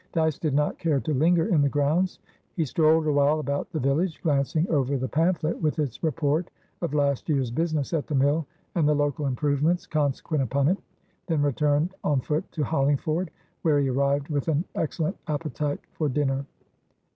Dyce 0.13 0.39
did 0.39 0.55
not 0.55 0.79
care 0.79 0.99
to 1.01 1.13
linger 1.13 1.45
in 1.45 1.61
the 1.61 1.69
grounds. 1.69 2.17
He 2.55 2.65
strolled 2.65 3.05
awhile 3.05 3.39
about 3.39 3.71
the 3.71 3.79
village, 3.79 4.19
glancing 4.23 4.67
over 4.67 4.97
the 4.97 5.07
pamphlet 5.07 5.61
with 5.61 5.77
its 5.77 6.01
report 6.01 6.49
of 6.81 6.95
last 6.95 7.29
year's 7.29 7.51
business 7.51 7.93
at 7.93 8.07
the 8.07 8.15
mill, 8.15 8.47
and 8.73 8.87
the 8.89 8.95
local 8.95 9.27
improvements 9.27 9.85
consequent 9.85 10.41
upon 10.41 10.69
it, 10.69 10.79
then 11.27 11.43
returned 11.43 11.93
on 12.03 12.19
foot 12.19 12.51
to 12.53 12.63
Hollingford, 12.63 13.29
where 13.61 13.77
he 13.79 13.89
arrived 13.91 14.29
with 14.29 14.47
an 14.47 14.65
excellent 14.73 15.17
appetite 15.27 15.81
for 15.93 16.09
dinner. 16.09 16.47